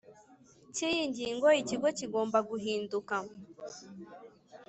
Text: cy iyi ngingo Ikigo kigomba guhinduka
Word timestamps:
cy 0.73 0.81
iyi 0.89 1.01
ngingo 1.11 1.47
Ikigo 1.61 1.87
kigomba 1.97 2.37
guhinduka 2.49 3.15